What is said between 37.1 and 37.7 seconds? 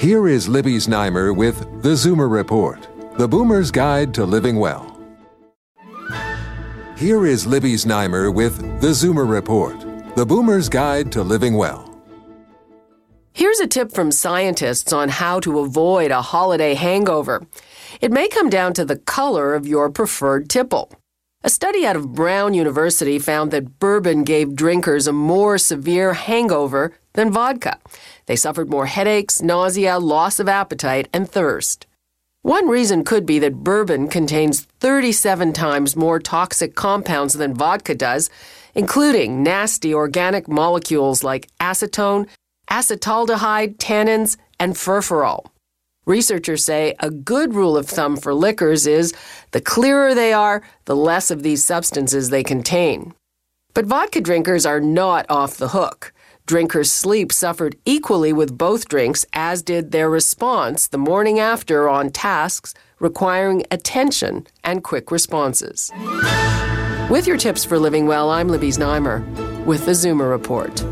than